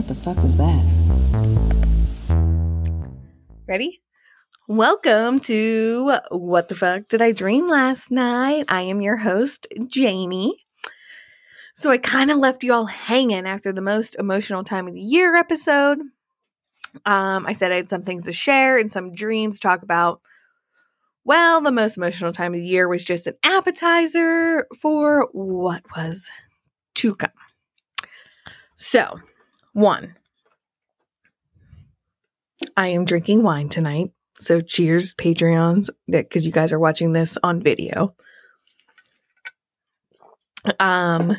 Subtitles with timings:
[0.00, 0.82] What the fuck was that?
[3.68, 4.00] Ready?
[4.66, 8.64] Welcome to What the Fuck Did I Dream Last Night?
[8.68, 10.64] I am your host, Janie.
[11.76, 15.02] So I kind of left you all hanging after the most emotional time of the
[15.02, 15.98] year episode.
[17.04, 20.22] Um, I said I had some things to share and some dreams to talk about.
[21.24, 26.30] Well, the most emotional time of the year was just an appetizer for what was
[26.94, 27.28] to come.
[28.76, 29.20] So,
[29.72, 30.16] one,
[32.76, 34.12] I am drinking wine tonight.
[34.38, 38.14] So, cheers, Patreons, because you guys are watching this on video.
[40.78, 41.36] Um,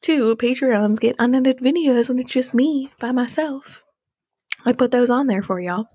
[0.00, 3.82] two, Patreons get unedited videos when it's just me by myself.
[4.64, 5.86] I put those on there for y'all.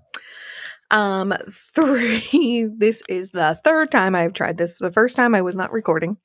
[0.90, 1.34] Um,
[1.74, 4.78] three, this is the third time I've tried this.
[4.78, 6.16] The first time I was not recording.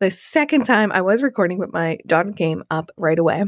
[0.00, 3.44] The second time I was recording, but my daughter came up right away.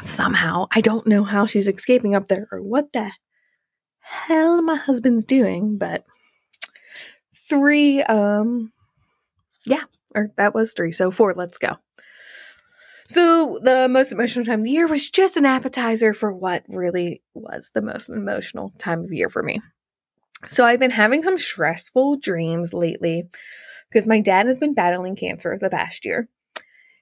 [0.00, 3.10] Somehow, I don't know how she's escaping up there or what the
[4.00, 6.04] hell my husband's doing, but
[7.48, 8.72] three, um,
[9.64, 10.92] yeah, or that was three.
[10.92, 11.76] So four, let's go.
[13.08, 17.22] So the most emotional time of the year was just an appetizer for what really
[17.34, 19.60] was the most emotional time of year for me.
[20.50, 23.28] So I've been having some stressful dreams lately
[23.88, 26.28] because my dad has been battling cancer the past year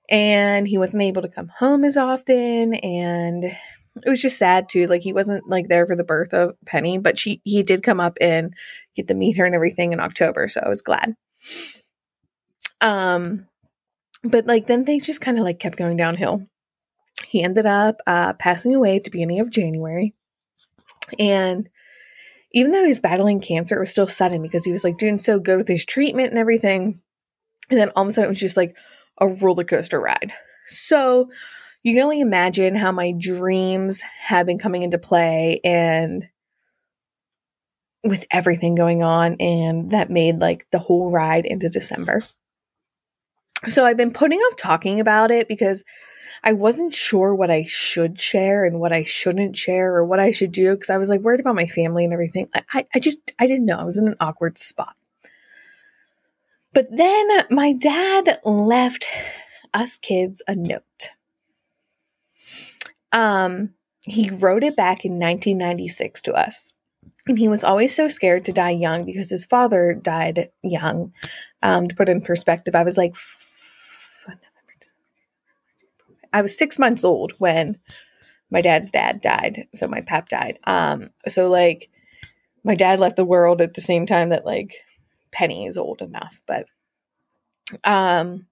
[0.08, 2.74] and he wasn't able to come home as often.
[2.74, 4.86] And it was just sad too.
[4.86, 8.00] Like he wasn't like there for the birth of penny but she he did come
[8.00, 8.54] up and
[8.94, 11.14] get to meet her and everything in october so i was glad.
[12.80, 13.46] Um
[14.22, 16.46] but like then things just kind of like kept going downhill.
[17.26, 20.14] He ended up uh passing away at the beginning of january.
[21.18, 21.68] And
[22.52, 25.18] even though he was battling cancer, it was still sudden because he was like doing
[25.18, 27.00] so good with his treatment and everything.
[27.70, 28.76] And then all of a sudden it was just like
[29.18, 30.32] a roller coaster ride.
[30.66, 31.30] So
[31.82, 36.24] you can only imagine how my dreams have been coming into play and
[38.02, 39.36] with everything going on.
[39.40, 42.24] And that made like the whole ride into December.
[43.68, 45.82] So I've been putting off talking about it because
[46.42, 50.32] I wasn't sure what I should share and what I shouldn't share or what I
[50.32, 52.48] should do because I was like worried about my family and everything.
[52.72, 53.78] I, I just, I didn't know.
[53.78, 54.94] I was in an awkward spot.
[56.76, 59.06] But then my dad left
[59.72, 61.08] us kids a note.
[63.12, 63.70] Um,
[64.02, 66.74] he wrote it back in 1996 to us.
[67.26, 71.14] And he was always so scared to die young because his father died young.
[71.62, 73.16] Um, to put in perspective, I was like
[76.30, 77.78] I was six months old when
[78.50, 79.66] my dad's dad died.
[79.74, 80.58] So my pap died.
[80.64, 81.88] Um, so like
[82.64, 84.74] my dad left the world at the same time that like
[85.36, 86.66] Penny is old enough, but
[87.84, 88.46] um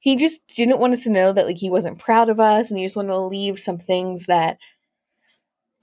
[0.00, 2.78] he just didn't want us to know that like he wasn't proud of us and
[2.78, 4.58] he just wanted to leave some things that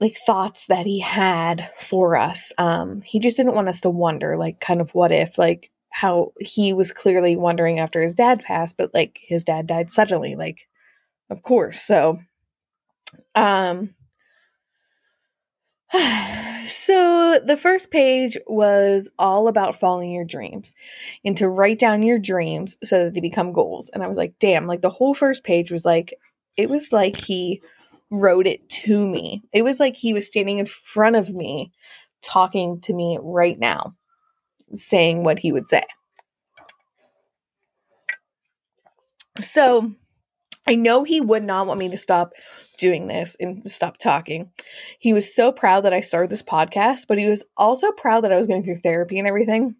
[0.00, 2.52] like thoughts that he had for us.
[2.56, 6.32] Um he just didn't want us to wonder like kind of what if like how
[6.40, 10.36] he was clearly wondering after his dad passed, but like his dad died suddenly.
[10.36, 10.66] Like
[11.30, 11.82] of course.
[11.82, 12.18] So,
[13.34, 13.94] um,
[16.66, 20.74] so the first page was all about following your dreams
[21.24, 23.90] and to write down your dreams so that they become goals.
[23.92, 26.14] And I was like, damn, like the whole first page was like,
[26.56, 27.62] it was like he
[28.10, 29.42] wrote it to me.
[29.52, 31.72] It was like he was standing in front of me
[32.22, 33.94] talking to me right now,
[34.74, 35.84] saying what he would say.
[39.40, 39.92] So,
[40.66, 42.32] I know he would not want me to stop
[42.78, 44.50] doing this and stop talking.
[44.98, 48.32] He was so proud that I started this podcast, but he was also proud that
[48.32, 49.76] I was going through therapy and everything.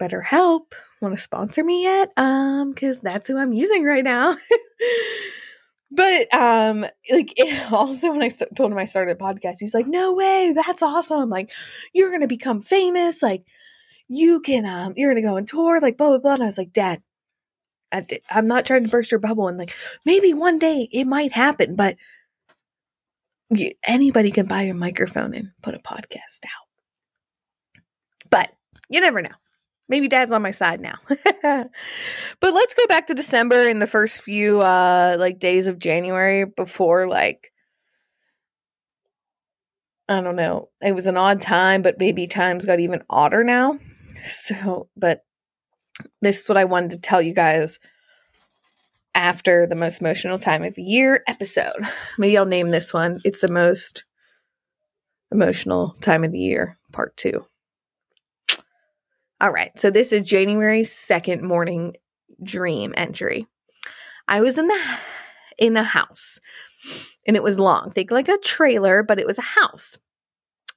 [0.00, 2.12] BetterHelp want to sponsor me yet?
[2.16, 4.36] Um, because that's who I'm using right now.
[5.90, 9.86] but um, like it, also when I told him I started a podcast, he's like,
[9.86, 11.30] "No way, that's awesome!
[11.30, 11.50] Like
[11.92, 13.22] you're gonna become famous.
[13.22, 13.44] Like
[14.08, 15.80] you can um, you're gonna go on tour.
[15.80, 17.02] Like blah blah blah." And I was like, "Dad."
[17.92, 21.32] I, I'm not trying to burst your bubble and like maybe one day it might
[21.32, 21.96] happen, but
[23.84, 26.68] anybody can buy a microphone and put a podcast out.
[28.30, 28.52] But
[28.88, 29.30] you never know.
[29.88, 30.98] Maybe dad's on my side now.
[31.08, 36.44] but let's go back to December in the first few uh like days of January
[36.44, 37.50] before like
[40.08, 40.70] I don't know.
[40.82, 43.78] It was an odd time, but maybe times got even odder now.
[44.22, 45.24] So, but
[46.20, 47.78] this is what I wanted to tell you guys
[49.14, 51.86] after the most emotional time of year episode.
[52.18, 53.20] Maybe I'll name this one.
[53.24, 54.04] It's the most
[55.32, 57.44] emotional time of the year, part two.
[59.40, 61.96] All right, so this is January 2nd morning
[62.42, 63.46] dream entry.
[64.28, 64.80] I was in the
[65.58, 66.40] in a house.
[67.26, 67.92] And it was long.
[67.92, 69.98] Think like a trailer, but it was a house.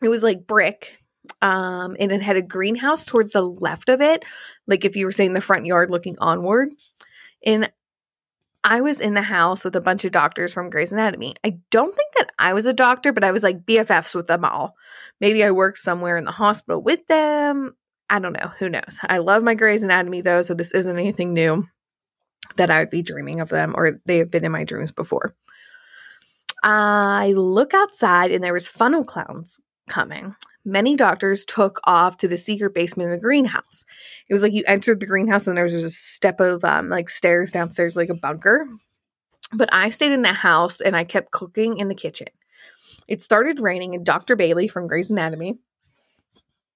[0.01, 0.99] It was like brick.
[1.41, 4.23] Um, and it had a greenhouse towards the left of it,
[4.67, 6.69] like if you were saying the front yard looking onward.
[7.45, 7.71] And
[8.63, 11.35] I was in the house with a bunch of doctors from Grey's Anatomy.
[11.43, 14.45] I don't think that I was a doctor, but I was like BFFs with them
[14.45, 14.75] all.
[15.19, 17.75] Maybe I worked somewhere in the hospital with them.
[18.09, 18.51] I don't know.
[18.59, 18.99] Who knows?
[19.01, 21.67] I love my Grey's Anatomy though, so this isn't anything new
[22.55, 25.35] that I would be dreaming of them or they have been in my dreams before.
[26.63, 30.35] I look outside and there was funnel clouds coming.
[30.65, 33.83] Many doctors took off to the secret basement of the greenhouse.
[34.29, 37.09] It was like you entered the greenhouse and there was a step of um, like
[37.09, 38.67] stairs downstairs, like a bunker.
[39.51, 42.27] But I stayed in the house and I kept cooking in the kitchen.
[43.07, 44.35] It started raining, and Dr.
[44.35, 45.57] Bailey from Grey's Anatomy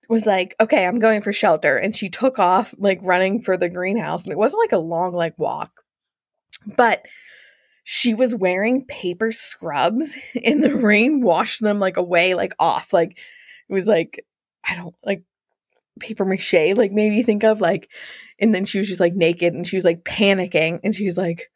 [0.09, 1.77] was like, okay, I'm going for shelter.
[1.77, 4.24] And she took off, like running for the greenhouse.
[4.24, 5.83] And it wasn't like a long, like walk,
[6.75, 7.06] but
[7.89, 10.13] she was wearing paper scrubs
[10.44, 12.92] and the rain washed them like away, like off.
[12.92, 13.18] Like
[13.69, 14.25] it was like,
[14.68, 15.24] I don't like
[15.98, 17.89] paper mache, like maybe think of like,
[18.39, 21.50] and then she was just like naked and she was like panicking and she's like,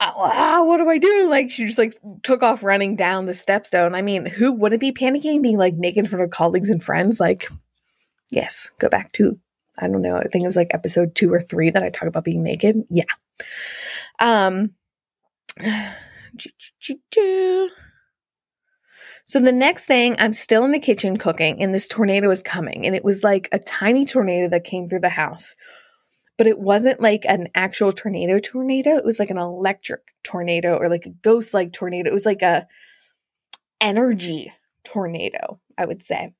[0.00, 1.28] ah, what do I do?
[1.30, 1.94] Like she just like
[2.24, 3.86] took off running down the steps though.
[3.86, 6.82] And I mean, who wouldn't be panicking being like naked in front of colleagues and
[6.82, 7.20] friends?
[7.20, 7.48] Like,
[8.30, 9.38] yes, go back to
[9.78, 12.08] I don't know, I think it was like episode two or three that I talk
[12.08, 12.82] about being naked.
[12.90, 13.04] Yeah.
[14.18, 14.72] Um
[19.24, 22.86] so the next thing, I'm still in the kitchen cooking, and this tornado is coming.
[22.86, 25.56] And it was like a tiny tornado that came through the house
[26.36, 28.96] but it wasn't like an actual tornado tornado.
[28.96, 32.10] It was like an electric tornado or like a ghost like tornado.
[32.10, 32.66] It was like a
[33.80, 34.52] energy
[34.84, 36.34] tornado, I would say.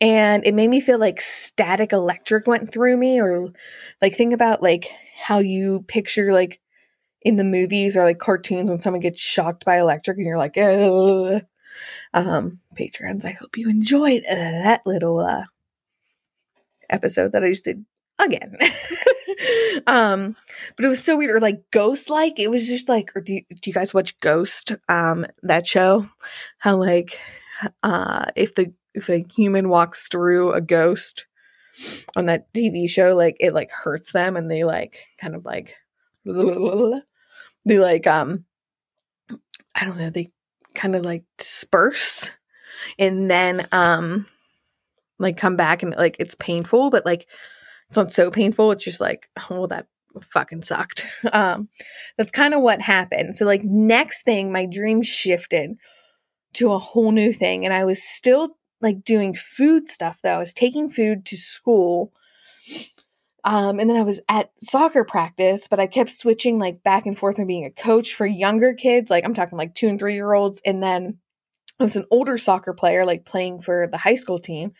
[0.00, 3.48] And it made me feel like static electric went through me or
[4.02, 4.88] like think about like
[5.18, 6.60] how you picture like
[7.22, 10.56] in the movies or like cartoons when someone gets shocked by electric and you're like,
[10.56, 11.42] Ugh.
[12.14, 15.44] um, patrons, I hope you enjoyed that little uh
[16.90, 17.84] episode that I just did
[18.18, 18.56] again.
[19.86, 20.36] um,
[20.76, 22.38] but it was so weird, or like ghost like.
[22.38, 24.72] It was just like, or do you, do you guys watch Ghost?
[24.88, 26.08] Um, that show,
[26.58, 27.18] how like,
[27.82, 31.26] uh, if the if a human walks through a ghost
[32.16, 35.74] on that TV show, like it like hurts them, and they like kind of like
[37.64, 38.44] they like um,
[39.74, 40.30] I don't know, they
[40.74, 42.30] kind of like disperse,
[42.98, 44.26] and then um,
[45.18, 47.26] like come back and like it's painful, but like
[47.88, 48.70] it's not so painful.
[48.72, 49.86] It's just like, oh, that
[50.32, 51.06] fucking sucked.
[51.32, 51.68] Um,
[52.16, 53.36] that's kind of what happened.
[53.36, 55.76] So, like, next thing, my dream shifted
[56.54, 57.64] to a whole new thing.
[57.64, 60.36] And I was still like doing food stuff though.
[60.36, 62.12] I was taking food to school.
[63.48, 67.18] Um, and then I was at soccer practice, but I kept switching like back and
[67.18, 69.10] forth and being a coach for younger kids.
[69.10, 70.60] Like I'm talking like two and three year olds.
[70.66, 71.18] And then
[71.80, 74.72] I was an older soccer player, like playing for the high school team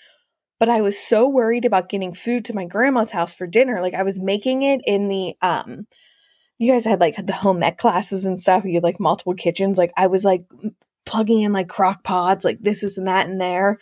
[0.59, 3.81] but I was so worried about getting food to my grandma's house for dinner.
[3.81, 5.87] Like I was making it in the um
[6.59, 8.65] you guys had like the home ec classes and stuff.
[8.65, 9.79] You had like multiple kitchens.
[9.79, 10.44] Like I was like
[11.06, 13.79] plugging in like crock pots, like this is and that and there.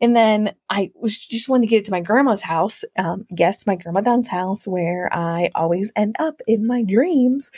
[0.00, 2.84] And then I was just wanting to get it to my grandma's house.
[2.98, 7.50] Um, yes, my grandma Don's house where I always end up in my dreams.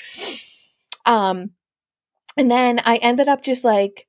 [1.06, 1.50] Um,
[2.36, 4.06] and then I ended up just like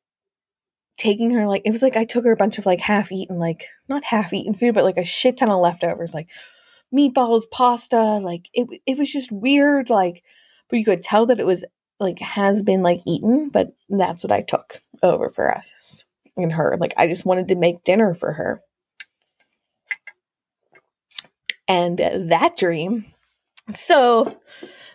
[0.97, 3.39] taking her like it was like I took her a bunch of like half eaten
[3.39, 6.29] like not half eaten food but like a shit ton of leftovers like
[6.93, 10.23] meatballs, pasta, like it it was just weird like
[10.69, 11.65] but you could tell that it was
[11.99, 16.05] like has been like eaten, but that's what I took over for us
[16.37, 16.77] and her.
[16.79, 18.61] Like I just wanted to make dinner for her.
[21.67, 23.05] And that dream.
[23.71, 24.37] So,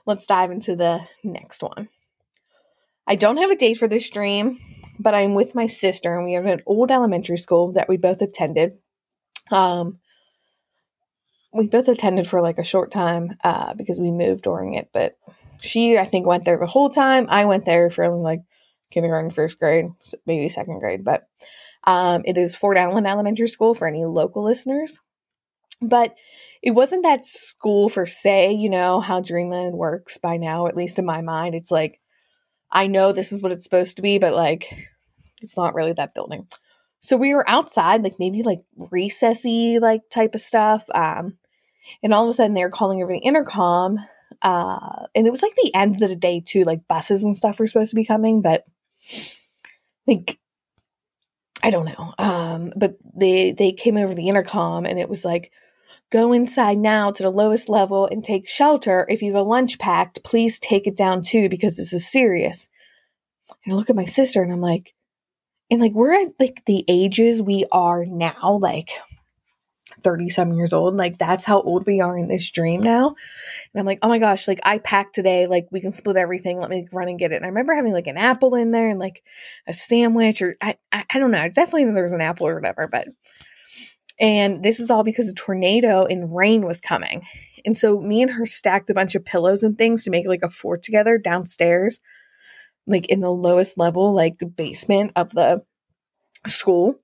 [0.04, 1.88] let's dive into the next one.
[3.06, 4.58] I don't have a date for this dream
[4.98, 8.20] but I'm with my sister, and we have an old elementary school that we both
[8.20, 8.78] attended.
[9.50, 9.98] Um,
[11.52, 15.16] we both attended for like a short time uh, because we moved during it, but
[15.60, 17.26] she, I think, went there the whole time.
[17.30, 18.40] I went there for like
[18.90, 19.86] kindergarten, first grade,
[20.26, 21.28] maybe second grade, but
[21.84, 24.98] um, it is Fort Allen Elementary School for any local listeners.
[25.80, 26.14] But
[26.60, 30.98] it wasn't that school for say, you know, how Dreamland works by now, at least
[30.98, 31.54] in my mind.
[31.54, 32.00] It's like
[32.70, 34.72] I know this is what it's supposed to be, but like
[35.40, 36.46] it's not really that building.
[37.00, 40.84] So we were outside, like maybe like recessy like type of stuff.
[40.92, 41.38] Um,
[42.02, 43.98] and all of a sudden they were calling over the intercom.
[44.42, 47.58] Uh, and it was like the end of the day too, like buses and stuff
[47.58, 48.64] were supposed to be coming, but
[50.06, 50.38] like
[51.62, 52.14] I don't know.
[52.18, 55.50] Um, but they they came over the intercom and it was like
[56.10, 59.06] Go inside now to the lowest level and take shelter.
[59.10, 62.66] If you have a lunch packed, please take it down too because this is serious.
[63.64, 64.94] And I look at my sister and I'm like,
[65.70, 68.90] and like we're at like the ages we are now, like
[70.02, 70.96] 37 years old.
[70.96, 73.08] Like that's how old we are in this dream now.
[73.08, 76.58] And I'm like, oh my gosh, like I packed today, like we can split everything.
[76.58, 77.36] Let me run and get it.
[77.36, 79.22] And I remember having like an apple in there and like
[79.66, 81.40] a sandwich or I I, I don't know.
[81.40, 83.08] I definitely know there was an apple or whatever, but
[84.20, 87.22] and this is all because a tornado and rain was coming.
[87.64, 90.42] And so me and her stacked a bunch of pillows and things to make like
[90.42, 92.00] a fort together downstairs,
[92.86, 95.62] like in the lowest level, like basement of the
[96.46, 96.96] school.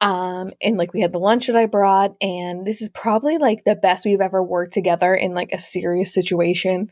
[0.00, 3.64] Um, and like we had the lunch that I brought, and this is probably like
[3.64, 6.90] the best we've ever worked together in like a serious situation.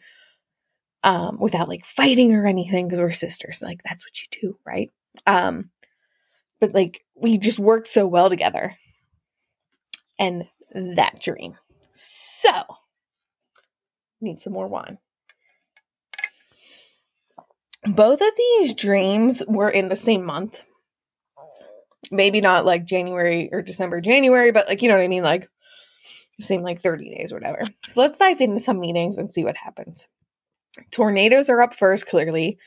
[1.04, 3.62] Um, without like fighting or anything, because we're sisters.
[3.62, 4.90] Like that's what you do, right?
[5.26, 5.70] Um,
[6.60, 8.76] but like we just worked so well together
[10.18, 11.56] and that dream.
[11.92, 12.50] So,
[14.20, 14.98] need some more wine.
[17.84, 20.60] Both of these dreams were in the same month.
[22.10, 25.24] Maybe not like January or December, January, but like, you know what I mean?
[25.24, 25.48] Like,
[26.40, 27.62] same like 30 days or whatever.
[27.88, 30.06] So let's dive into some meanings and see what happens.
[30.90, 32.58] Tornadoes are up first, clearly.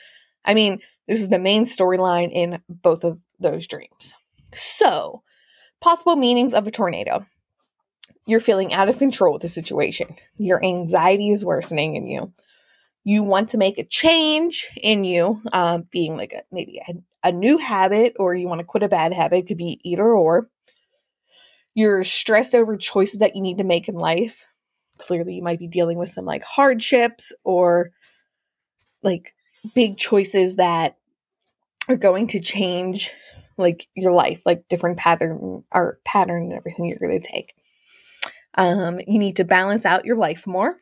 [0.44, 4.14] I mean, this is the main storyline in both of those dreams.
[4.54, 5.24] So,
[5.80, 7.26] possible meanings of a tornado
[8.26, 10.16] you're feeling out of control with the situation.
[10.38, 12.32] Your anxiety is worsening in you.
[13.04, 16.94] You want to make a change in you, uh, being like a, maybe a,
[17.24, 19.38] a new habit, or you want to quit a bad habit.
[19.38, 20.50] It could be either or.
[21.74, 24.44] You're stressed over choices that you need to make in life.
[24.98, 27.92] Clearly, you might be dealing with some like hardships or
[29.04, 29.34] like
[29.74, 30.98] big choices that
[31.88, 33.12] are going to change
[33.58, 37.54] like your life, like different pattern or pattern and everything you're going to take.
[38.56, 40.78] Um, you need to balance out your life more.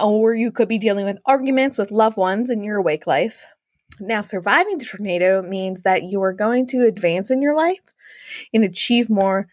[0.00, 3.42] Or you could be dealing with arguments with loved ones in your awake life.
[4.00, 7.80] Now, surviving the tornado means that you are going to advance in your life
[8.52, 9.48] and achieve more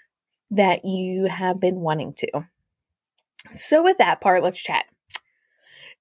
[0.52, 2.46] that you have been wanting to.
[3.52, 4.86] So, with that part, let's chat.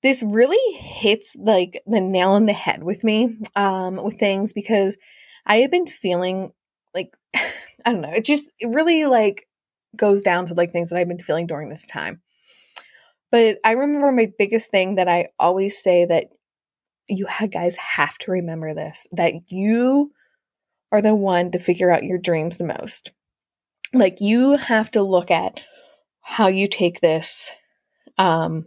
[0.02, 4.96] This really hits like the nail on the head with me um, with things because
[5.46, 6.52] I have been feeling
[6.94, 9.48] like I don't know, it just it really like
[9.96, 12.20] goes down to like things that I've been feeling during this time.
[13.30, 16.26] But I remember my biggest thing that I always say that
[17.08, 20.12] you guys have to remember this that you
[20.92, 23.12] are the one to figure out your dreams the most.
[23.92, 25.60] Like you have to look at
[26.20, 27.50] how you take this
[28.16, 28.66] um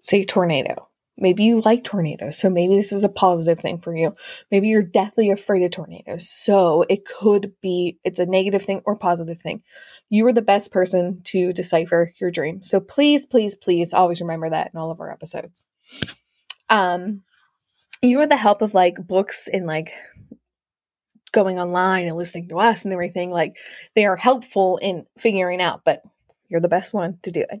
[0.00, 0.90] say tornado
[1.20, 4.16] Maybe you like tornadoes, so maybe this is a positive thing for you.
[4.50, 8.96] Maybe you're deathly afraid of tornadoes, so it could be it's a negative thing or
[8.96, 9.62] positive thing.
[10.08, 12.62] You are the best person to decipher your dream.
[12.62, 15.66] So please, please, please always remember that in all of our episodes.
[16.70, 17.22] Um,
[18.00, 19.92] you are the help of like books and like
[21.32, 23.30] going online and listening to us and everything.
[23.30, 23.56] Like
[23.94, 26.02] they are helpful in figuring out, but
[26.48, 27.60] you're the best one to do it.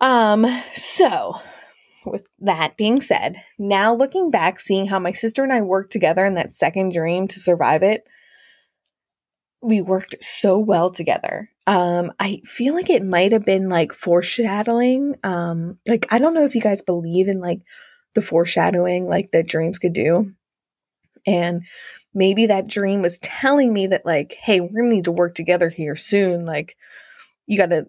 [0.00, 1.36] Um, so
[2.04, 6.24] with that being said, now looking back, seeing how my sister and I worked together
[6.24, 8.04] in that second dream to survive it,
[9.62, 11.50] we worked so well together.
[11.70, 15.14] Um, I feel like it might have been like foreshadowing.
[15.22, 17.60] Um, like I don't know if you guys believe in like
[18.14, 20.32] the foreshadowing like that dreams could do.
[21.28, 21.62] And
[22.12, 25.68] maybe that dream was telling me that like, hey, we're gonna need to work together
[25.68, 26.44] here soon.
[26.44, 26.76] Like
[27.46, 27.86] you gotta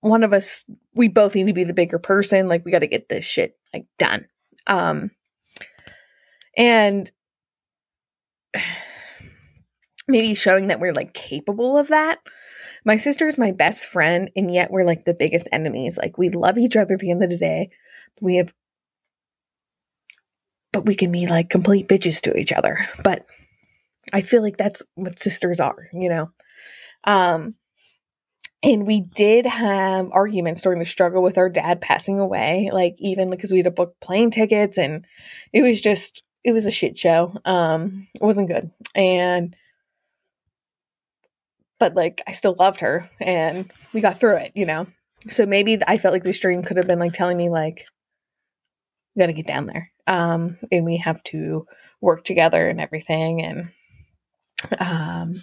[0.00, 0.64] one of us
[0.94, 3.58] we both need to be the bigger person like we got to get this shit
[3.74, 4.24] like done
[4.68, 5.10] um
[6.56, 7.10] and
[10.06, 12.20] maybe showing that we're like capable of that
[12.86, 16.30] my sister is my best friend and yet we're like the biggest enemies like we
[16.30, 17.68] love each other at the end of the day
[18.22, 18.52] we have
[20.72, 23.26] but we can be like complete bitches to each other but
[24.12, 26.30] i feel like that's what sisters are you know
[27.04, 27.54] um
[28.62, 33.30] and we did have arguments during the struggle with our dad passing away, like even
[33.30, 35.06] because we had to book plane tickets and
[35.52, 37.36] it was just it was a shit show.
[37.44, 38.70] Um it wasn't good.
[38.94, 39.54] And
[41.78, 44.86] but like I still loved her and we got through it, you know.
[45.30, 47.86] So maybe I felt like this dream could have been like telling me like
[49.14, 49.90] we got to get down there.
[50.06, 51.66] Um and we have to
[52.00, 53.70] work together and everything and
[54.78, 55.34] um,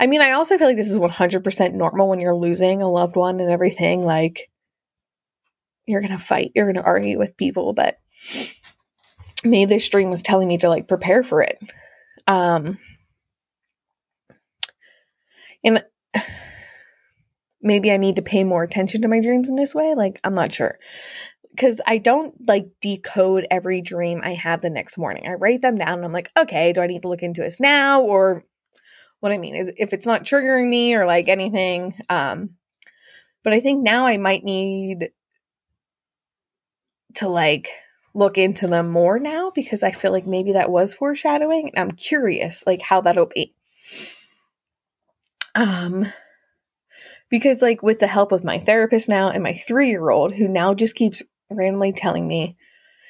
[0.00, 3.16] I mean, I also feel like this is 100% normal when you're losing a loved
[3.16, 4.04] one and everything.
[4.04, 4.50] Like,
[5.86, 7.98] you're to fight, you're to argue with people, but
[9.44, 11.58] maybe this dream was telling me to like prepare for it.
[12.26, 12.78] Um,
[15.64, 15.82] and
[17.60, 19.94] maybe I need to pay more attention to my dreams in this way.
[19.96, 20.78] Like, I'm not sure.
[21.50, 25.26] Because I don't like decode every dream I have the next morning.
[25.26, 27.58] I write them down and I'm like, okay, do I need to look into this
[27.58, 28.02] now?
[28.02, 28.44] Or
[29.20, 31.94] what I mean is if it's not triggering me or like anything.
[32.08, 32.50] Um,
[33.42, 35.10] but I think now I might need
[37.14, 37.70] to like
[38.14, 41.70] look into them more now because I feel like maybe that was foreshadowing.
[41.74, 43.54] And I'm curious like how that'll be.
[45.58, 46.12] Um,
[47.30, 50.46] because like with the help of my therapist now and my three year old who
[50.46, 52.56] now just keeps randomly telling me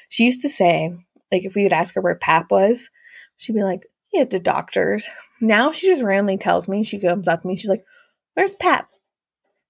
[0.09, 0.95] she used to say
[1.31, 2.88] like if we would ask her where pap was
[3.37, 3.83] she'd be like
[4.14, 5.11] had the doctors.
[5.43, 7.85] Now she just randomly tells me she comes up to me she's like
[8.33, 8.88] where's pap?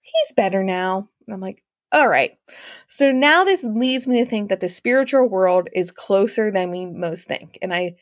[0.01, 1.09] He's better now.
[1.27, 2.39] And i'm like all right.
[2.87, 6.87] So now this leads me to think that the spiritual world is closer than we
[6.87, 7.59] most think.
[7.61, 7.97] And i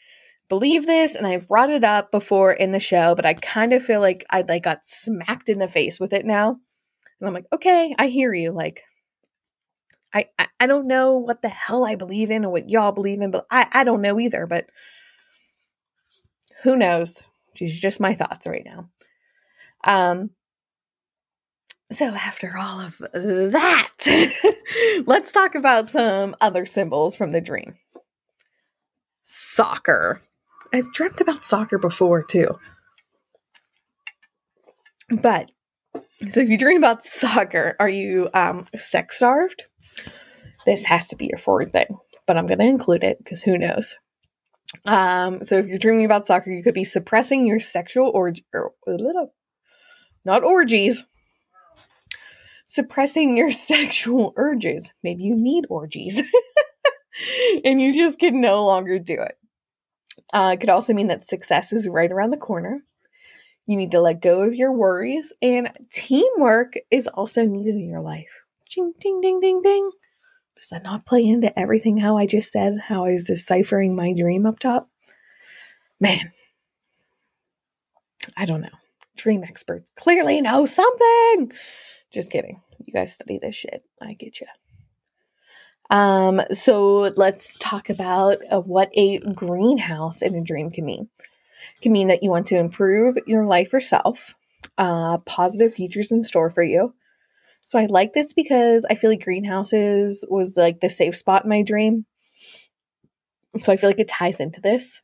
[0.48, 3.84] believe this and I've brought it up before in the show, but I kind of
[3.84, 6.58] feel like I like got smacked in the face with it now.
[7.20, 8.52] And I'm like, okay, I hear you.
[8.52, 8.82] Like
[10.14, 13.20] I, I, I don't know what the hell I believe in or what y'all believe
[13.20, 14.66] in, but I, I don't know either, but
[16.62, 17.22] who knows?
[17.54, 18.88] She's just my thoughts right now.
[19.84, 20.30] Um
[21.92, 23.90] so after all of that,
[25.06, 27.76] let's talk about some other symbols from the dream.
[29.24, 30.20] Soccer.
[30.72, 32.58] I've dreamt about soccer before too.
[35.10, 35.50] But
[36.28, 39.64] so if you dream about soccer, are you um, sex starved?
[40.64, 43.56] This has to be your forward thing, but I'm going to include it because who
[43.56, 43.94] knows.
[44.84, 49.30] Um, so if you're dreaming about soccer, you could be suppressing your sexual or, or
[50.24, 51.04] not orgies,
[52.66, 54.90] suppressing your sexual urges.
[55.02, 56.20] Maybe you need orgies,
[57.64, 59.38] and you just can no longer do it.
[60.32, 62.82] Uh, it could also mean that success is right around the corner.
[63.66, 68.00] You need to let go of your worries, and teamwork is also needed in your
[68.00, 68.42] life.
[68.72, 69.90] Ding, ding, ding, ding, ding.
[70.56, 74.12] Does that not play into everything how I just said, how I was deciphering my
[74.16, 74.88] dream up top?
[76.00, 76.32] Man,
[78.36, 78.68] I don't know.
[79.16, 81.52] Dream experts clearly know something.
[82.12, 82.62] Just kidding.
[82.84, 83.82] You guys study this shit.
[84.00, 84.46] I get you.
[85.90, 91.08] Um, so let's talk about uh, what a greenhouse in a dream can mean.
[91.22, 94.34] It can mean that you want to improve your life yourself,
[94.78, 96.94] uh, positive futures in store for you.
[97.64, 101.50] So I like this because I feel like greenhouses was like the safe spot in
[101.50, 102.06] my dream.
[103.56, 105.02] So I feel like it ties into this.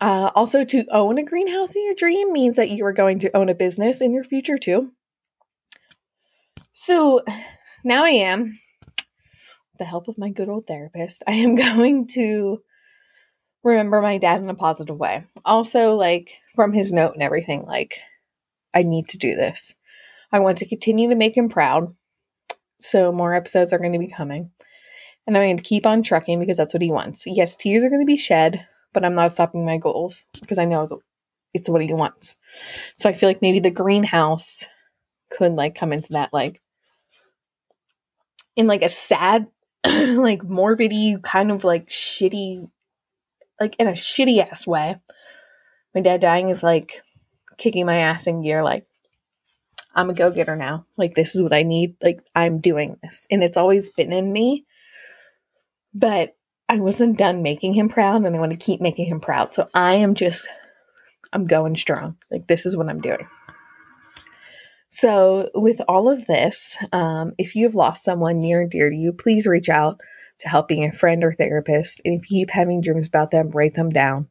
[0.00, 3.36] Uh, also, to own a greenhouse in your dream means that you are going to
[3.36, 4.92] own a business in your future too.
[6.72, 7.22] So
[7.84, 8.58] now I am
[9.78, 12.62] the help of my good old therapist, I am going to
[13.62, 15.24] remember my dad in a positive way.
[15.44, 17.98] Also, like from his note and everything, like,
[18.74, 19.74] I need to do this.
[20.32, 21.94] I want to continue to make him proud.
[22.80, 24.50] So, more episodes are going to be coming.
[25.26, 27.22] And I'm going to keep on trucking because that's what he wants.
[27.24, 30.66] Yes, tears are going to be shed, but I'm not stopping my goals because I
[30.66, 31.00] know
[31.54, 32.36] it's what he wants.
[32.96, 34.66] So, I feel like maybe the greenhouse
[35.30, 36.60] could like come into that, like,
[38.56, 39.46] in like a sad
[40.18, 42.68] like morbidy, kind of like shitty,
[43.60, 44.96] like in a shitty ass way.
[45.94, 47.02] My dad dying is like
[47.58, 48.86] kicking my ass in gear, like,
[49.94, 50.86] I'm a go getter now.
[50.96, 51.96] Like, this is what I need.
[52.02, 53.26] Like, I'm doing this.
[53.30, 54.64] And it's always been in me.
[55.92, 56.36] But
[56.68, 59.54] I wasn't done making him proud, and I want to keep making him proud.
[59.54, 60.48] So I am just,
[61.32, 62.16] I'm going strong.
[62.30, 63.28] Like, this is what I'm doing.
[64.94, 69.12] So, with all of this, um, if you've lost someone near and dear to you,
[69.12, 69.98] please reach out
[70.38, 72.00] to helping a friend or therapist.
[72.04, 74.28] And if you keep having dreams about them, write them down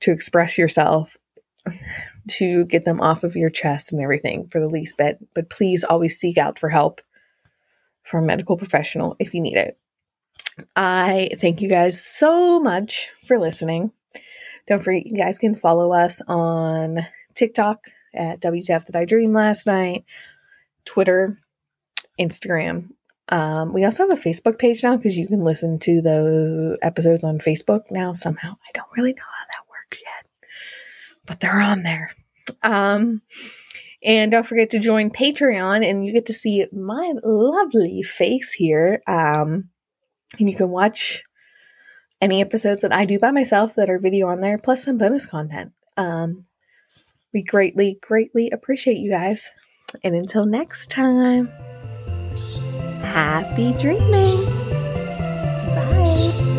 [0.00, 1.18] to express yourself,
[2.28, 5.18] to get them off of your chest and everything for the least bit.
[5.34, 7.02] But please always seek out for help
[8.04, 9.76] from a medical professional if you need it.
[10.74, 13.92] I thank you guys so much for listening.
[14.66, 17.80] Don't forget, you guys can follow us on TikTok
[18.14, 20.04] at WTF Did I Dream Last Night,
[20.84, 21.38] Twitter,
[22.18, 22.90] Instagram.
[23.28, 27.24] Um, we also have a Facebook page now because you can listen to the episodes
[27.24, 28.50] on Facebook now somehow.
[28.52, 30.48] I don't really know how that works yet,
[31.26, 32.12] but they're on there.
[32.62, 33.22] Um,
[34.02, 39.02] and don't forget to join Patreon and you get to see my lovely face here.
[39.06, 39.70] Um,
[40.38, 41.24] and you can watch
[42.20, 45.26] any episodes that I do by myself that are video on there, plus some bonus
[45.26, 45.72] content.
[45.96, 46.44] Um,
[47.34, 49.50] we greatly, greatly appreciate you guys.
[50.02, 51.48] And until next time,
[53.02, 54.44] happy dreaming.
[55.74, 56.50] Bye.